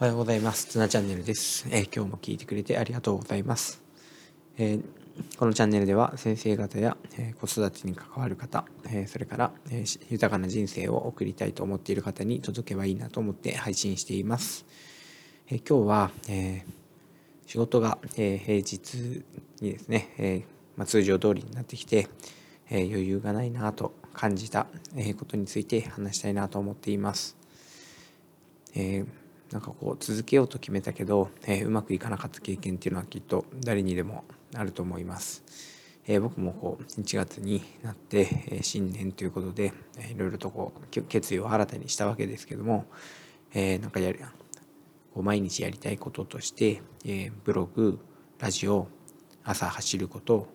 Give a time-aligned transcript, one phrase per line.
[0.00, 0.66] おはようございます。
[0.66, 3.82] ツナチャンネルです、えー、今日も聞いてくれてありがとうございます。
[4.56, 4.82] えー、
[5.36, 14.66] このチャンネルでは先生方や、えー、子育てに関わる方、えそれから、え豊かな人生を送りたいと思っている方に届けばいいなと思って配信しています。
[15.50, 16.64] え今日は、え
[17.46, 19.24] 仕事が、え平日
[19.60, 20.44] にですね、え
[20.76, 22.06] まあ、通常通りになってきて、
[22.70, 27.36] え余裕がないなと感じた、えことについて話したいなと思っています。
[28.76, 34.24] えーなんかこう続けようと決めたけど、えー、うまくいかなかった経験っていうのはきっと誰にでも
[34.54, 35.42] あると思います。
[36.06, 42.86] えー、僕もこう1月になって、えー、新年ということで、えー、いろいろとこう決意を新たにしたわけですけども、
[43.54, 47.98] えー、なんかやりこう毎日やりたいこととして、えー、ブログ
[48.38, 48.88] ラジオ
[49.44, 50.48] 朝走ること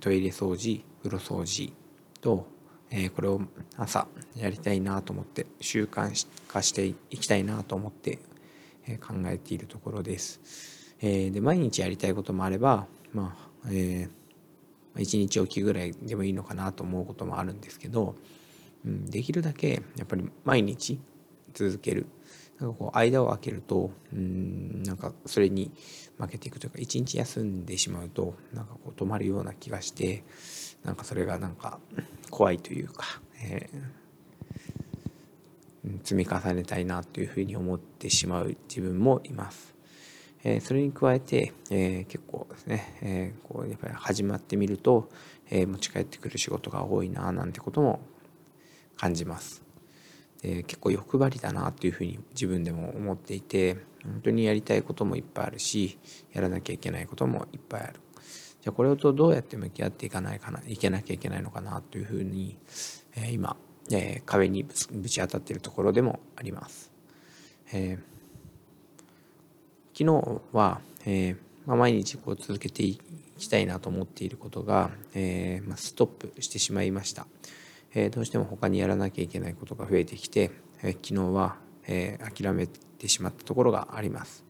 [0.00, 1.72] トイレ掃除風呂掃除
[2.20, 2.46] と
[2.90, 3.40] えー、これを
[3.76, 6.10] 朝やりたいなと思って習慣
[6.48, 8.18] 化していきたいなと思って、
[8.98, 10.40] 考えているところです。
[11.00, 18.16] えー、で毎日やりたいこともあればまあ、えー、1日おきぐらいでもいいのかなと思うこともあるんですけど、
[18.84, 21.00] うん、できるだけやっぱり毎日
[21.54, 22.06] 続ける
[22.58, 25.72] なんかこう間を空けるとうんなんかそれに
[26.18, 30.22] 負けていくというか一日休んでしまうとなんかこう止まるような気がして
[30.84, 31.78] なんかそれがなんか
[32.30, 33.04] 怖いというか、
[33.42, 33.78] えー、
[36.02, 39.74] 積み重ねたいなというふうに思ってしまう自分もいます。
[40.42, 45.10] え、それに加えて、え、結構ですね、え、こうやっぱり始まってみると、
[45.50, 48.00] え、持ち帰ってくる仕事が多いななんてことも
[48.96, 49.62] 感じます。
[50.42, 55.98] で結構欲張りだなというふうに自分でも思っていて本当にやりたいこともいっぱいあるし
[56.32, 58.00] やらなきゃいけないこともいっぱいある。
[58.62, 62.58] じゃあこれとどうやって向き合っていかないかないけなきゃいけないのかなというふうに、
[63.16, 63.56] えー、今、
[63.90, 66.90] えー、壁にぶち当たっているところでもあります。
[67.72, 71.36] えー、昨日は、えー
[71.66, 72.98] まあ、毎日こう続けてい
[73.38, 77.26] きたいなと思っていることが、えーまあ、ストップしてしまいました、
[77.94, 80.50] えー、どうしても他にやらなきゃいけないことが増えてきて、
[80.82, 84.44] えー、昨日は、えー、諦めてしまったところがあります。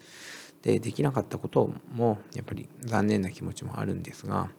[0.62, 4.50] でできなかったこともやっぱり残念な気持ちもあるんですが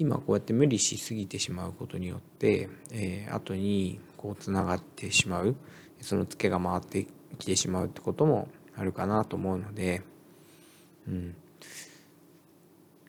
[0.00, 5.54] 今こうやって無理しすぎてしまうことによって、えー、後にこうつながってしまう
[6.00, 7.06] そのツケが回って
[7.38, 10.00] きてしまうってこともあるかなと思うので、
[11.06, 11.36] うん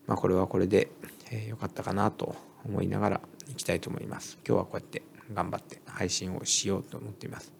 [0.05, 0.91] まあ、これはこれで
[1.31, 2.35] 良、えー、かったかなと
[2.65, 4.37] 思いながらいきたいと思います。
[4.45, 5.01] 今日はこうやって
[5.33, 7.53] 頑張って配信をしようと思っています。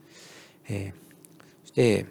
[0.68, 2.06] えー、そして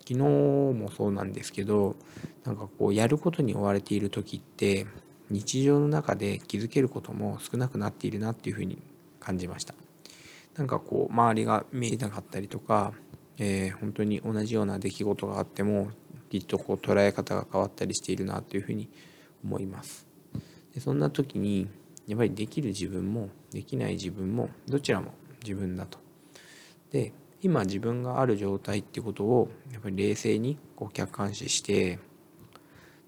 [0.00, 1.94] 昨日もそうなんですけど
[2.42, 4.88] なんかこうやることに追われている時って
[5.32, 8.78] 日常の中で気づけることも少なくなっているなっていうふうに
[9.18, 9.74] 感じました。
[10.56, 12.92] なんかこう周りが見えなかったりとか、
[13.38, 15.90] えー、本当に同じような出来事があっても
[16.28, 18.88] きっとこう捉え方が変わったりしているなというふうに
[19.42, 20.06] 思います。
[20.74, 21.68] でそんな時に
[22.06, 25.12] やっぱりできる自分もできない自分もどちらも
[25.42, 25.98] 自分だと。
[26.90, 31.98] で今自分がある状態ってことをやっぱり冷静にこう客観視して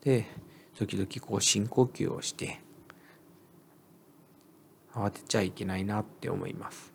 [0.03, 0.27] で
[0.75, 2.61] 時々こう深呼吸をして
[4.93, 6.93] 慌てちゃいけないなって思います。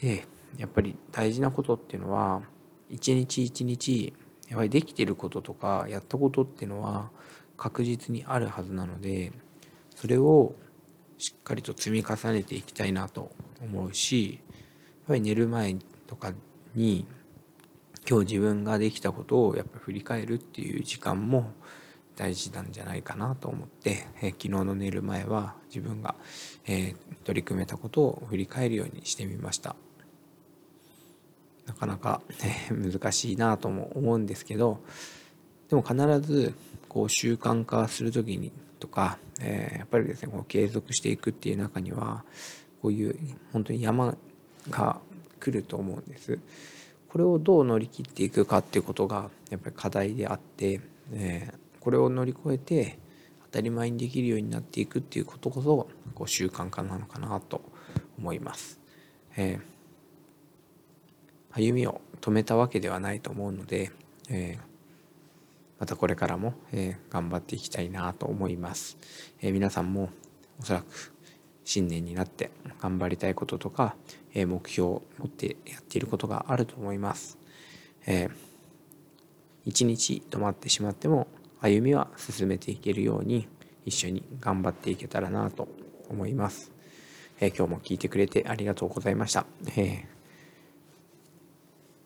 [0.00, 0.24] で
[0.56, 2.42] やっぱり大事なことっていうのは
[2.88, 4.12] 一日一日
[4.48, 7.10] やっぱりできてることとかやったことっていうのは
[7.56, 9.32] 確実にあるはずなので
[9.94, 10.54] それを
[11.18, 13.30] しっかりと積み重ねていきたいなと
[13.62, 16.32] 思うしやっぱり寝る前とか
[16.74, 17.06] に
[18.08, 21.52] 今日自分ができたことをやっぱ振り返るっていう時間も
[22.16, 26.14] 大事なんじゃないかなと思って、えー、昨日の寝る前は自分が、
[26.66, 29.76] えー、取り組めたことを振り返るようにしてみました
[31.66, 34.80] なかなか、えー、難しいなとも思うんですけど
[35.68, 36.54] でも必ず
[36.88, 42.24] こう習慣化する時にとか、えー、やっぱりですねこう継続していくっていう中には
[42.82, 43.16] こういう
[43.52, 44.16] 本当に山
[44.68, 45.00] が
[45.38, 46.38] 来ると思うんです。
[47.08, 50.80] これをどう乗り切っていくかっていうことがやっぱり課題であって、
[51.12, 52.98] えー、これを乗り越えて
[53.44, 57.62] 当たり前にできるようになっていくっていうことこそこう習慣化なのかなと
[58.18, 58.78] 思います。
[59.36, 59.60] えー、
[61.54, 63.90] 歩みを止めたわけではないと思うので、
[64.28, 64.60] えー、
[65.78, 68.98] またこれからも、えー、頑張っていきたいなと思います。
[69.40, 70.10] え、皆さんも
[70.60, 71.14] おそらく
[71.64, 72.50] 新年になって
[72.80, 73.96] 頑張りたいこととか、
[74.34, 77.38] え目標を持ってやっていることがあると思います。
[78.06, 78.30] えー、
[79.64, 81.26] 一日止まってしまっても
[81.60, 83.48] 歩みは進めていけるように
[83.84, 85.68] 一緒に頑張っていけたらなと
[86.08, 86.72] 思います。
[87.40, 89.46] えー、今日も聞いてくれてありがとうございました。
[89.76, 90.06] え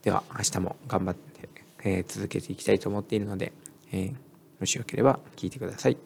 [0.02, 1.48] ー、では明日も頑張って、
[1.84, 3.52] え、続けていきたいと思っているので、
[3.92, 4.12] え、
[4.58, 5.96] もしよければ聞いてください。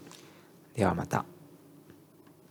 [0.75, 1.38] ではまた。